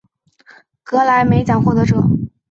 [0.81, 2.01] 格莱美奖获得者。